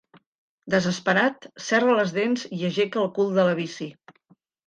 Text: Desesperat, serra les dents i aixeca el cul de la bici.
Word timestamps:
Desesperat, 0.73 1.45
serra 1.65 1.97
les 1.99 2.15
dents 2.17 2.47
i 2.59 2.61
aixeca 2.69 3.01
el 3.05 3.13
cul 3.19 3.29
de 3.37 3.47
la 3.51 3.55
bici. 3.63 3.91